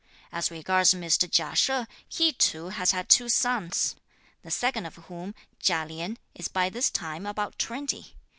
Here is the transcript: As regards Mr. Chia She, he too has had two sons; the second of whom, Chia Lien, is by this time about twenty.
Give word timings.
As 0.31 0.49
regards 0.49 0.95
Mr. 0.95 1.31
Chia 1.31 1.55
She, 1.55 1.87
he 2.25 2.33
too 2.33 2.69
has 2.69 2.89
had 2.89 3.07
two 3.07 3.29
sons; 3.29 3.95
the 4.41 4.49
second 4.49 4.87
of 4.87 4.95
whom, 4.95 5.35
Chia 5.59 5.85
Lien, 5.85 6.17
is 6.33 6.47
by 6.47 6.69
this 6.71 6.89
time 6.89 7.27
about 7.27 7.59
twenty. 7.59 8.15